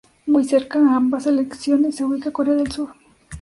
Muy 0.25 0.45
cerca 0.45 0.79
a 0.79 0.95
ambas 0.95 1.25
selecciones 1.25 1.97
se 1.97 2.05
ubica 2.05 2.31
Corea 2.31 2.55
del 2.55 2.71
Sur. 2.71 2.89